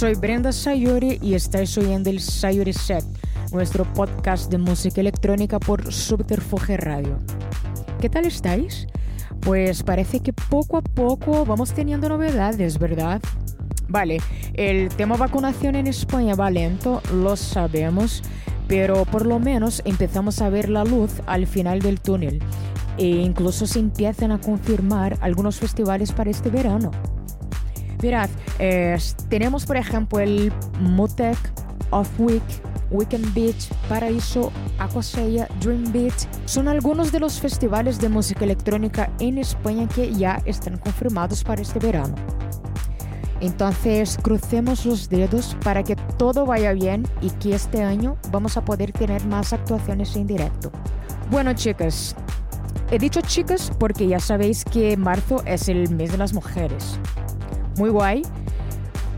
Soy 0.00 0.14
Brenda 0.14 0.50
Sayuri 0.50 1.18
y 1.20 1.34
estáis 1.34 1.76
oyendo 1.76 2.08
el 2.08 2.20
Sayuri 2.20 2.72
Set, 2.72 3.04
nuestro 3.52 3.84
podcast 3.84 4.50
de 4.50 4.56
música 4.56 5.02
electrónica 5.02 5.60
por 5.60 5.92
Subterfuge 5.92 6.78
Radio. 6.78 7.18
¿Qué 8.00 8.08
tal 8.08 8.24
estáis? 8.24 8.86
Pues 9.40 9.82
parece 9.82 10.20
que 10.20 10.32
poco 10.32 10.78
a 10.78 10.80
poco 10.80 11.44
vamos 11.44 11.74
teniendo 11.74 12.08
novedades, 12.08 12.78
¿verdad? 12.78 13.20
Vale, 13.88 14.22
el 14.54 14.88
tema 14.88 15.18
vacunación 15.18 15.74
en 15.74 15.86
España 15.86 16.34
va 16.34 16.50
lento, 16.50 17.02
lo 17.12 17.36
sabemos, 17.36 18.22
pero 18.68 19.04
por 19.04 19.26
lo 19.26 19.38
menos 19.38 19.82
empezamos 19.84 20.40
a 20.40 20.48
ver 20.48 20.70
la 20.70 20.84
luz 20.84 21.10
al 21.26 21.46
final 21.46 21.80
del 21.80 22.00
túnel 22.00 22.42
e 22.96 23.06
incluso 23.06 23.66
se 23.66 23.80
empiezan 23.80 24.32
a 24.32 24.40
confirmar 24.40 25.18
algunos 25.20 25.58
festivales 25.58 26.12
para 26.12 26.30
este 26.30 26.48
verano. 26.48 26.90
Mirad, 28.02 28.30
eh, 28.58 28.96
tenemos 29.28 29.66
por 29.66 29.76
ejemplo 29.76 30.20
el 30.20 30.52
Mutec, 30.80 31.36
Off 31.90 32.08
Week, 32.18 32.42
Weekend 32.90 33.32
Beach, 33.34 33.68
Paraíso, 33.88 34.50
Aquasella, 34.78 35.46
Dream 35.60 35.92
Beach. 35.92 36.26
Son 36.46 36.66
algunos 36.68 37.12
de 37.12 37.20
los 37.20 37.38
festivales 37.40 38.00
de 38.00 38.08
música 38.08 38.44
electrónica 38.44 39.10
en 39.18 39.38
España 39.38 39.86
que 39.86 40.12
ya 40.12 40.40
están 40.46 40.78
confirmados 40.78 41.44
para 41.44 41.60
este 41.60 41.78
verano. 41.78 42.14
Entonces 43.40 44.18
crucemos 44.22 44.84
los 44.86 45.08
dedos 45.08 45.56
para 45.62 45.82
que 45.82 45.96
todo 46.18 46.46
vaya 46.46 46.72
bien 46.72 47.06
y 47.20 47.30
que 47.30 47.54
este 47.54 47.82
año 47.82 48.16
vamos 48.30 48.56
a 48.56 48.64
poder 48.64 48.92
tener 48.92 49.26
más 49.26 49.52
actuaciones 49.52 50.16
en 50.16 50.26
directo. 50.26 50.70
Bueno 51.30 51.52
chicas, 51.54 52.14
he 52.90 52.98
dicho 52.98 53.20
chicas 53.20 53.70
porque 53.78 54.06
ya 54.06 54.20
sabéis 54.20 54.64
que 54.64 54.96
marzo 54.96 55.42
es 55.46 55.68
el 55.68 55.88
mes 55.94 56.12
de 56.12 56.18
las 56.18 56.34
mujeres 56.34 56.98
muy 57.80 57.88
guay, 57.88 58.22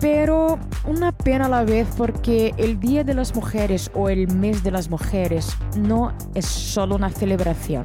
pero 0.00 0.56
una 0.86 1.10
pena 1.10 1.46
a 1.46 1.48
la 1.48 1.64
vez 1.64 1.88
porque 1.96 2.54
el 2.58 2.78
Día 2.78 3.02
de 3.02 3.12
las 3.12 3.34
Mujeres 3.34 3.90
o 3.92 4.08
el 4.08 4.32
Mes 4.36 4.62
de 4.62 4.70
las 4.70 4.88
Mujeres 4.88 5.56
no 5.76 6.12
es 6.36 6.46
solo 6.46 6.94
una 6.94 7.10
celebración, 7.10 7.84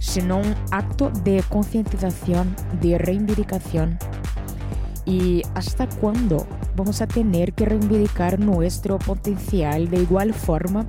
sino 0.00 0.38
un 0.38 0.54
acto 0.70 1.10
de 1.24 1.44
concientización, 1.50 2.56
de 2.80 2.96
reivindicación. 2.96 3.98
¿Y 5.04 5.42
hasta 5.54 5.86
cuándo 5.86 6.46
vamos 6.74 7.02
a 7.02 7.06
tener 7.06 7.52
que 7.52 7.66
reivindicar 7.66 8.40
nuestro 8.40 8.98
potencial 8.98 9.90
de 9.90 9.98
igual 9.98 10.32
forma 10.32 10.86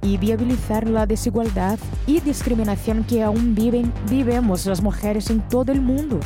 y 0.00 0.16
viabilizar 0.16 0.88
la 0.88 1.04
desigualdad 1.04 1.78
y 2.06 2.20
discriminación 2.20 3.04
que 3.04 3.22
aún 3.22 3.54
viven, 3.54 3.92
vivemos 4.08 4.64
las 4.64 4.80
mujeres 4.82 5.28
en 5.28 5.46
todo 5.46 5.72
el 5.72 5.82
mundo? 5.82 6.20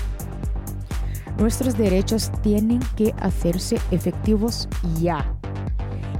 Nuestros 1.38 1.76
derechos 1.76 2.30
tienen 2.42 2.80
que 2.96 3.12
hacerse 3.18 3.76
efectivos 3.90 4.68
ya. 5.00 5.34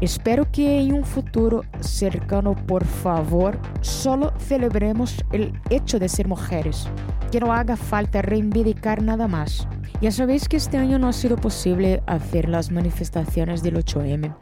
Espero 0.00 0.50
que 0.50 0.80
en 0.80 0.92
un 0.92 1.04
futuro 1.04 1.62
cercano, 1.80 2.54
por 2.66 2.84
favor, 2.84 3.58
solo 3.80 4.32
celebremos 4.38 5.24
el 5.30 5.52
hecho 5.70 6.00
de 6.00 6.08
ser 6.08 6.26
mujeres, 6.26 6.88
que 7.30 7.38
no 7.40 7.52
haga 7.52 7.76
falta 7.76 8.20
reivindicar 8.20 9.02
nada 9.02 9.28
más. 9.28 9.68
Ya 10.00 10.10
sabéis 10.10 10.48
que 10.48 10.56
este 10.56 10.78
año 10.78 10.98
no 10.98 11.08
ha 11.08 11.12
sido 11.12 11.36
posible 11.36 12.02
hacer 12.06 12.48
las 12.48 12.72
manifestaciones 12.72 13.62
del 13.62 13.76
8M, 13.76 14.34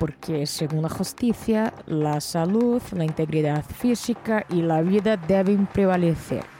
porque 0.00 0.46
según 0.46 0.82
la 0.82 0.88
justicia, 0.88 1.72
la 1.86 2.20
salud, 2.20 2.82
la 2.92 3.04
integridad 3.04 3.64
física 3.64 4.44
y 4.50 4.62
la 4.62 4.82
vida 4.82 5.16
deben 5.16 5.66
prevalecer. 5.66 6.57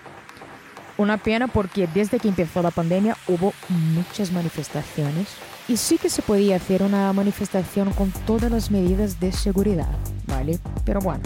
Una 0.99 1.17
pena 1.17 1.47
porque 1.47 1.87
desde 1.87 2.19
que 2.19 2.29
empezó 2.29 2.61
la 2.61 2.73
pandemia 2.73 3.17
hubo 3.29 3.53
muchas 3.69 4.33
manifestaciones 4.33 5.29
y 5.69 5.77
sí 5.77 5.97
que 5.97 6.11
se 6.11 6.23
podía 6.23 6.57
hacer 6.57 6.83
una 6.83 7.13
manifestación 7.13 7.93
con 7.93 8.11
todas 8.27 8.51
las 8.51 8.73
medidas 8.73 9.21
de 9.21 9.31
seguridad, 9.31 9.89
¿vale? 10.27 10.59
Pero 10.85 11.01
bueno. 11.01 11.23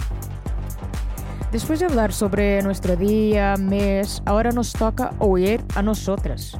Después 1.52 1.80
de 1.80 1.86
hablar 1.86 2.12
sobre 2.12 2.60
nuestro 2.62 2.96
día, 2.96 3.56
mes, 3.56 4.22
ahora 4.26 4.52
nos 4.52 4.72
toca 4.74 5.14
oír 5.18 5.64
a 5.74 5.82
nosotras. 5.82 6.58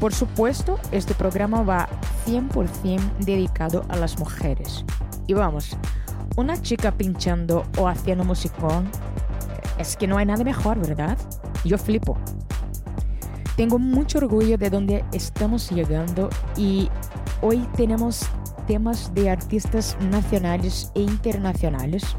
Por 0.00 0.14
supuesto, 0.14 0.78
este 0.92 1.14
programa 1.14 1.62
va 1.62 1.88
100% 2.26 3.00
dedicado 3.18 3.84
a 3.88 3.96
las 3.96 4.18
mujeres. 4.18 4.84
Y 5.26 5.34
vamos, 5.34 5.76
una 6.36 6.60
chica 6.60 6.92
pinchando 6.92 7.64
o 7.78 7.88
haciendo 7.88 8.24
musicón, 8.24 8.88
es 9.78 9.96
que 9.96 10.06
no 10.06 10.18
hay 10.18 10.26
nada 10.26 10.44
mejor, 10.44 10.78
¿verdad? 10.78 11.18
Yo 11.64 11.78
flipo. 11.78 12.16
Tengo 13.56 13.78
mucho 13.78 14.18
orgullo 14.18 14.58
de 14.58 14.70
donde 14.70 15.04
estamos 15.12 15.70
llegando 15.70 16.28
y 16.56 16.88
hoy 17.40 17.66
tenemos 17.76 18.26
temas 18.66 19.12
de 19.14 19.30
artistas 19.30 19.96
nacionales 20.10 20.90
e 20.94 21.02
internacionales. 21.02 22.16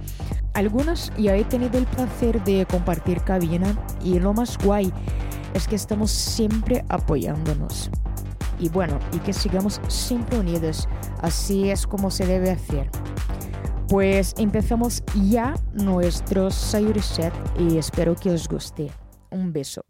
Algunos 0.54 1.12
ya 1.18 1.36
he 1.36 1.44
tenido 1.44 1.78
el 1.78 1.86
placer 1.86 2.42
de 2.46 2.66
compartir 2.66 3.22
cabina 3.22 3.76
y 4.02 4.20
lo 4.20 4.34
más 4.34 4.58
guay 4.58 4.94
es 5.54 5.68
que 5.68 5.76
estamos 5.76 6.12
siempre 6.12 6.86
apoyándonos. 6.88 7.90
Y 8.60 8.70
bueno, 8.70 9.00
y 9.12 9.20
que 9.20 9.34
sigamos 9.34 9.82
siempre 9.90 10.40
unidos. 10.40 10.88
Así 11.22 11.70
es 11.70 11.86
como 11.86 12.10
se 12.10 12.26
debe 12.26 12.52
hacer. 12.52 12.90
Pues 13.88 14.34
empezamos 14.38 15.04
ya 15.30 15.54
nuestro 15.74 16.50
Sayuri 16.50 17.02
Set 17.02 17.34
y 17.60 17.78
espero 17.78 18.16
que 18.16 18.32
os 18.32 18.48
guste. 18.48 18.90
Un 19.30 19.54
beso. 19.54 19.82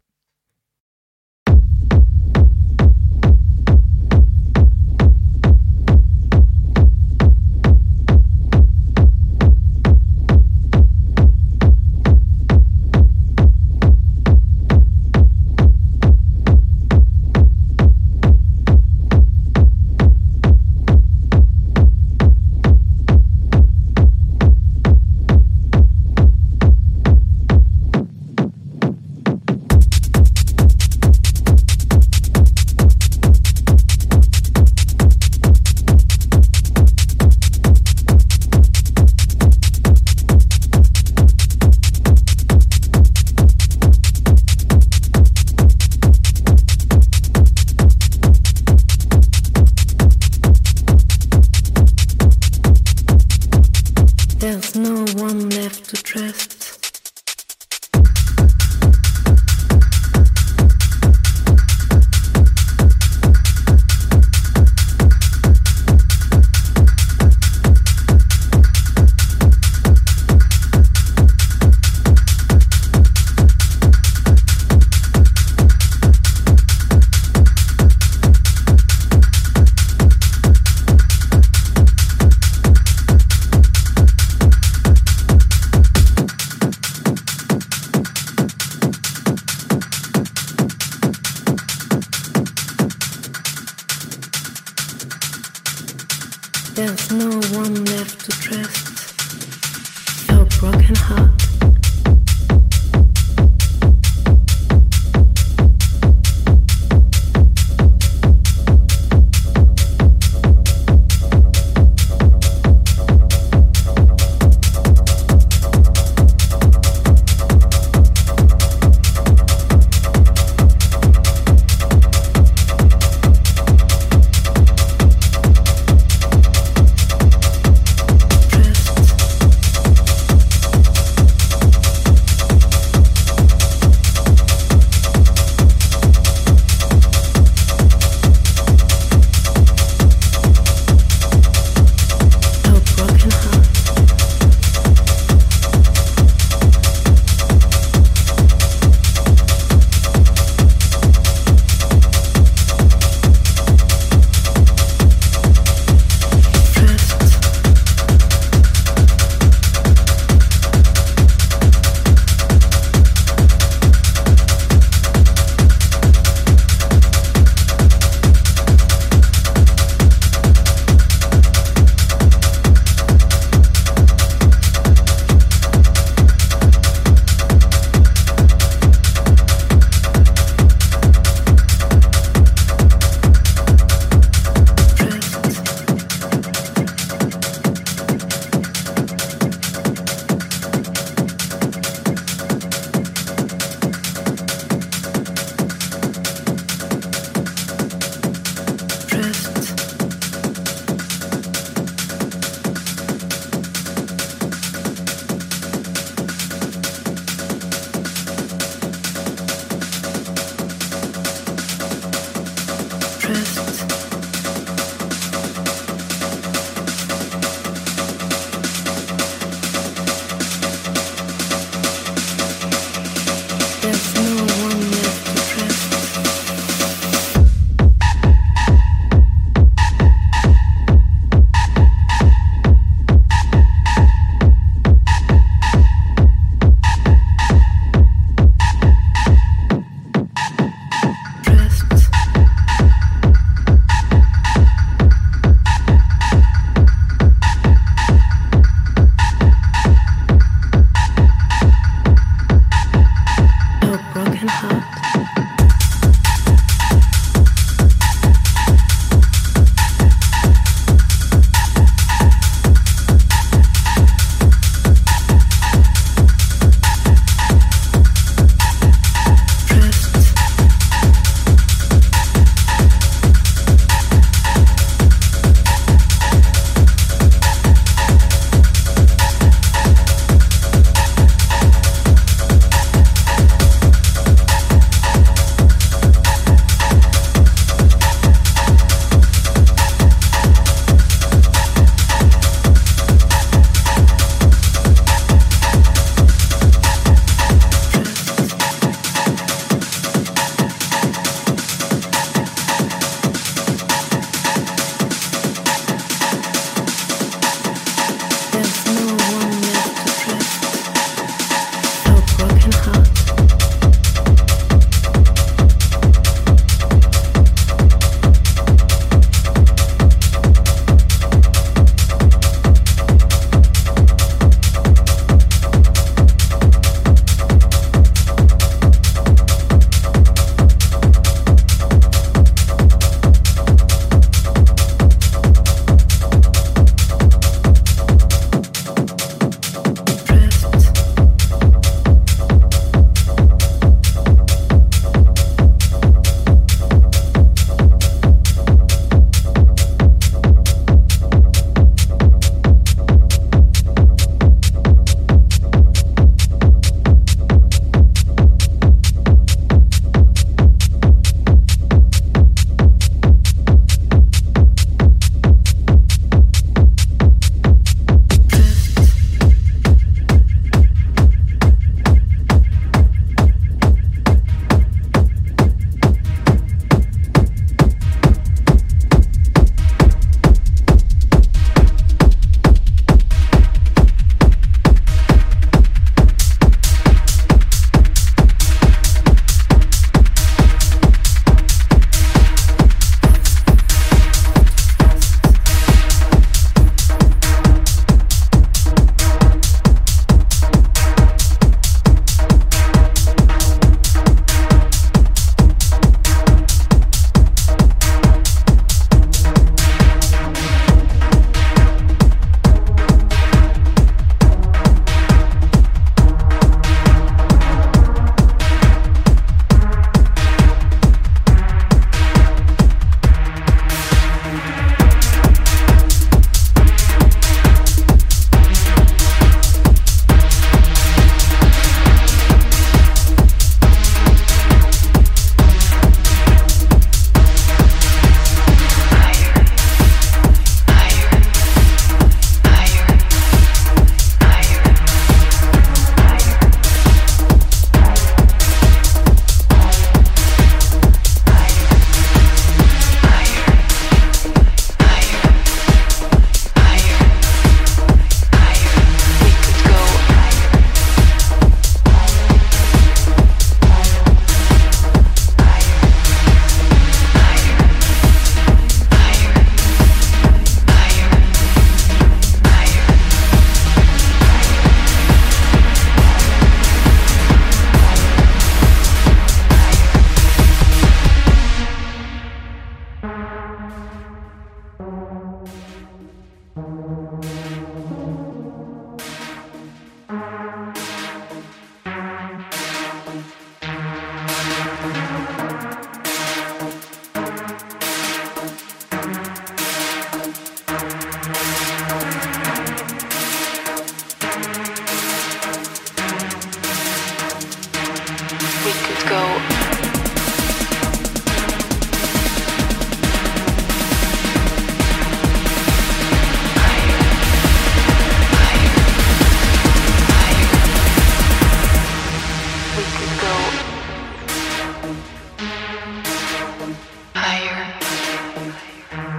higher. 527.46 529.35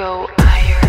go 0.00 0.26
higher. 0.38 0.79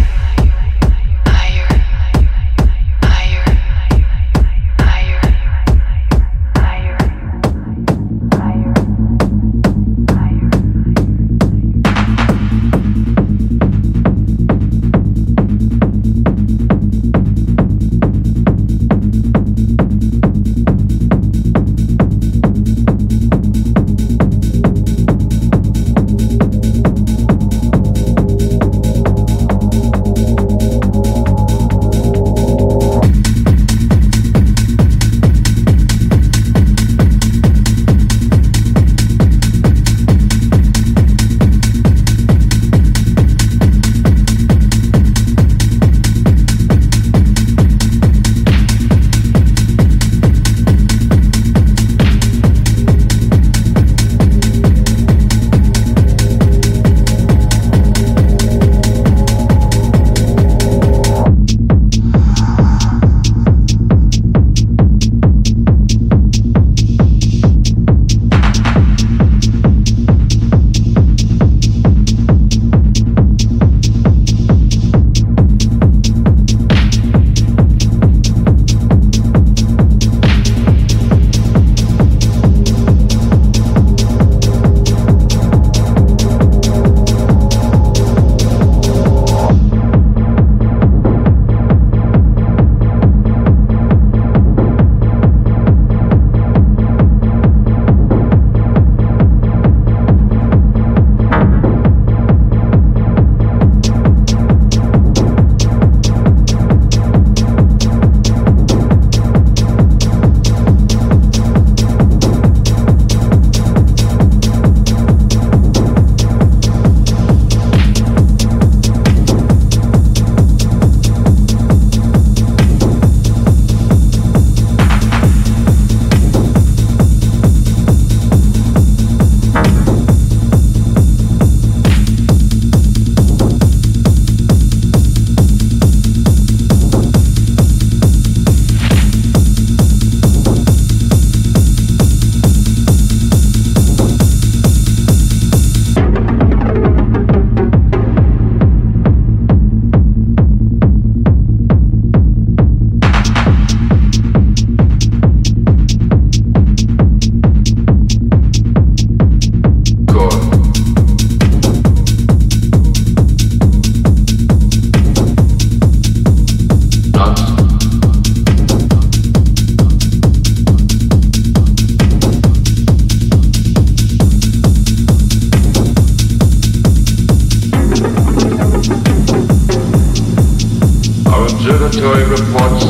observatory 181.92 182.24
reports 182.24 182.86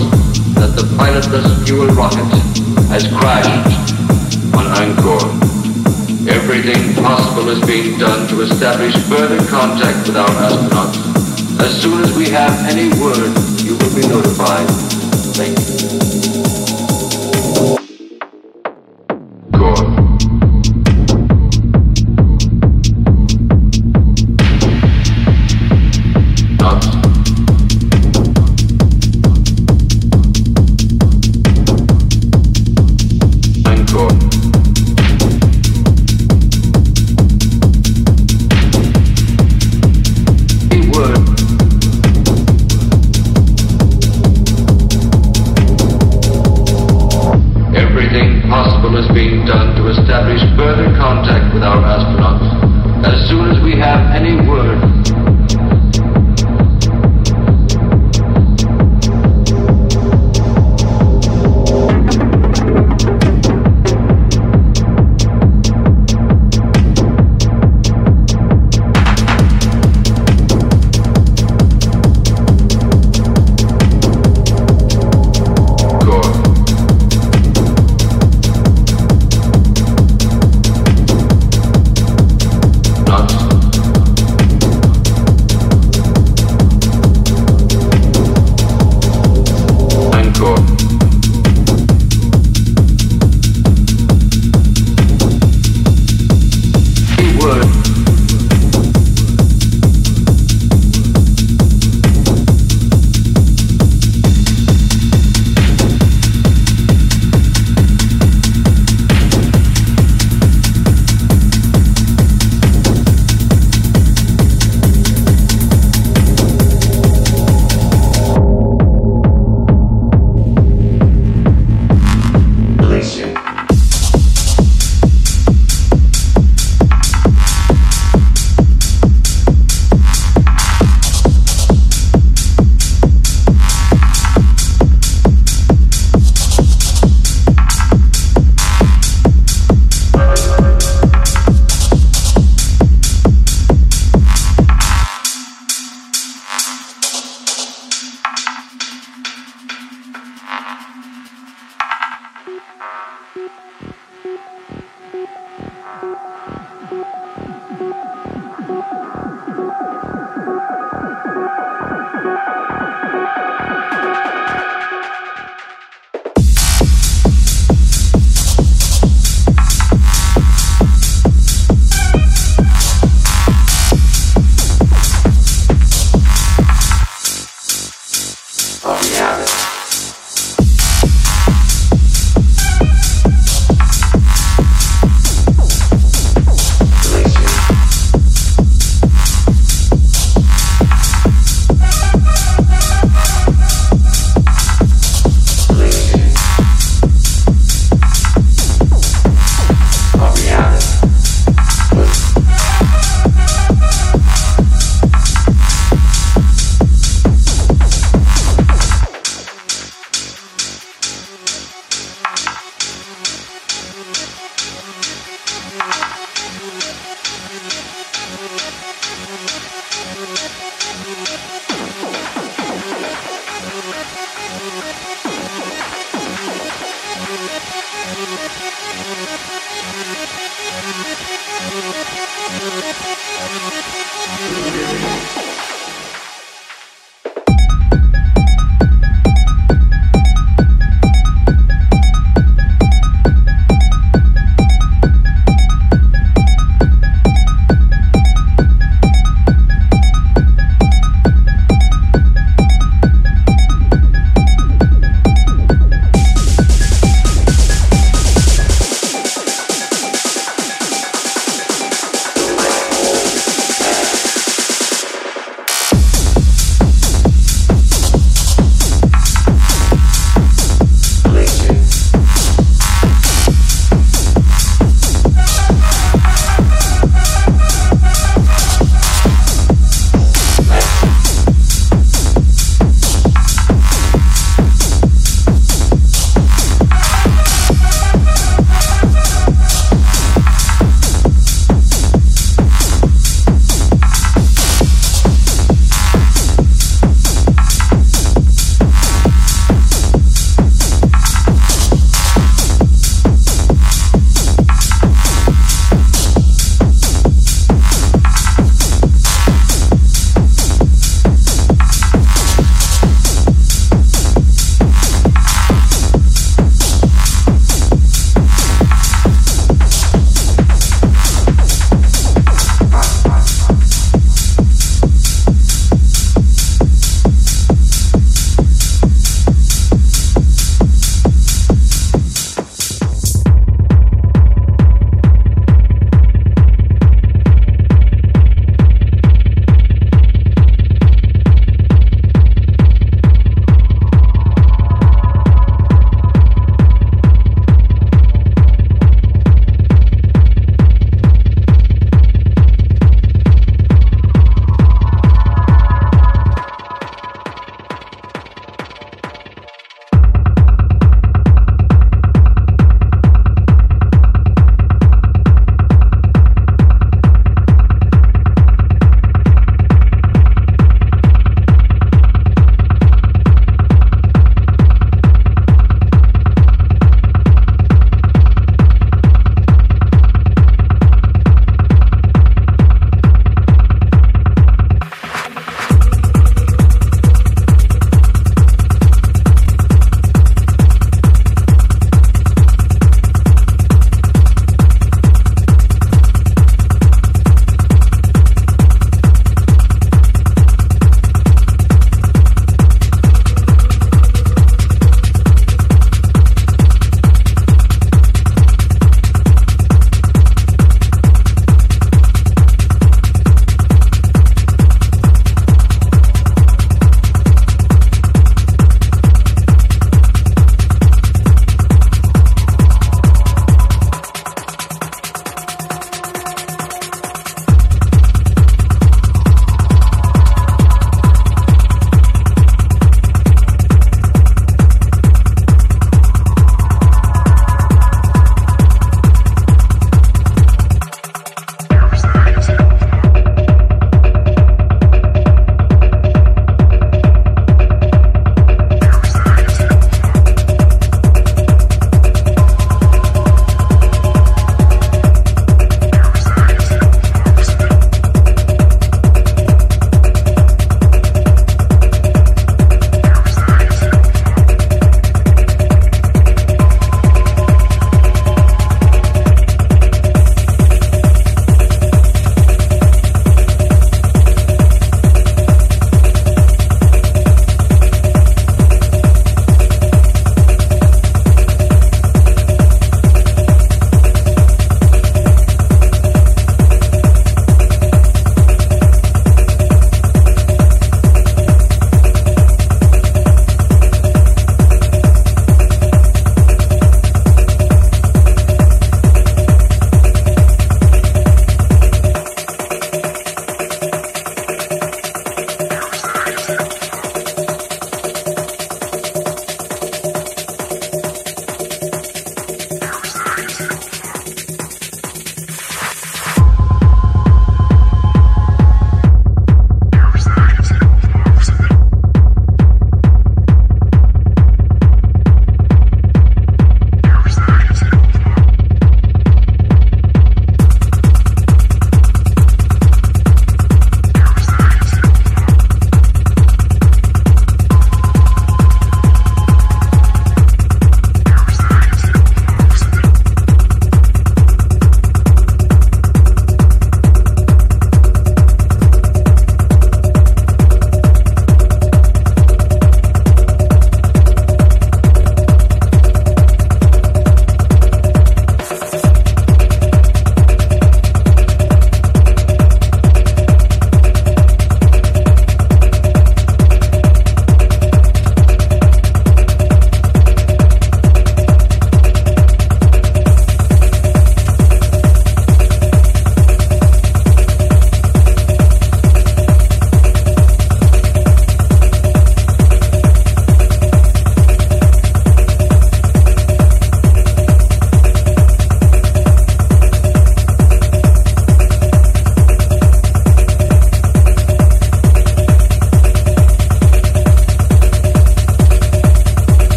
that 0.54 0.76
the 0.76 0.84
pilotless 0.96 1.66
fuel 1.66 1.88
rocket 1.88 2.24
has 2.88 3.08
crashed 3.08 3.50
on 4.54 4.66
Angkor. 4.78 5.22
Everything 6.30 6.94
possible 7.04 7.50
is 7.50 7.66
being 7.66 7.98
done 7.98 8.28
to 8.28 8.42
establish 8.42 8.96
further 9.10 9.40
contact 9.48 10.08
with 10.08 10.18
our 10.18 10.30
astronauts. 10.30 11.60
As 11.62 11.82
soon 11.82 12.04
as 12.04 12.16
we 12.16 12.30
have 12.30 12.54
any 12.70 12.90
word, 13.02 13.34
you 13.66 13.74
will 13.74 13.96
be 13.96 14.08
notified. 14.08 14.68
Thank 15.34 15.58
you. 16.56 16.61